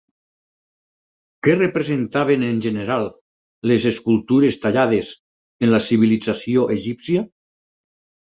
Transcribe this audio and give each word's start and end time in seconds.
Què 1.47 1.53
representaven 1.57 2.45
en 2.47 2.55
general 2.67 3.05
les 3.71 3.85
escultures 3.91 4.57
tallades 4.65 5.13
en 5.67 5.73
la 5.75 5.83
civilització 5.91 6.65
egípcia? 6.77 7.25